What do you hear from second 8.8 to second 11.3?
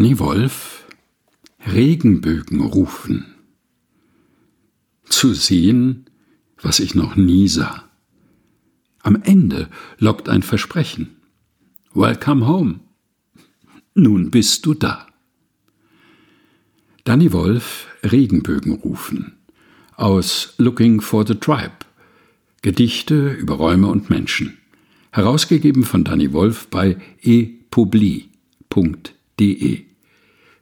Am Ende lockt ein Versprechen.